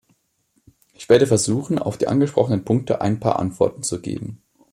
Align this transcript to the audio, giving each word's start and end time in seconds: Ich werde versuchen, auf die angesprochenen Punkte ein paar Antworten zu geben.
Ich 0.93 1.09
werde 1.09 1.27
versuchen, 1.27 1.77
auf 1.77 1.95
die 1.95 2.07
angesprochenen 2.07 2.65
Punkte 2.65 3.01
ein 3.01 3.19
paar 3.19 3.37
Antworten 3.37 3.83
zu 3.83 4.01
geben. 4.01 4.41